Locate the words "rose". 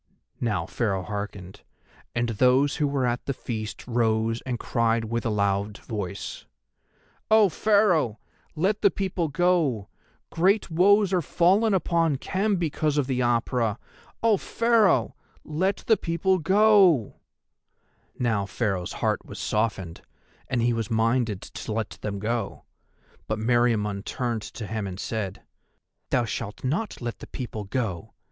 3.87-4.41